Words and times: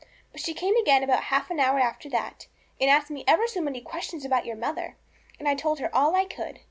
But 0.31 0.41
she 0.41 0.55
came 0.55 0.75
again 0.77 1.03
about 1.03 1.25
half 1.25 1.51
an 1.51 1.59
hour 1.59 1.77
after 1.79 2.09
that, 2.09 2.47
and 2.79 2.89
asked 2.89 3.11
me 3.11 3.23
ever 3.27 3.45
so 3.47 3.61
many 3.61 3.81
questions 3.81 4.25
about 4.25 4.47
your 4.47 4.55
mother, 4.55 4.97
and 5.37 5.47
I 5.47 5.53
told 5.53 5.77
her 5.77 5.95
all 5.95 6.15
I 6.15 6.25
could. 6.25 6.59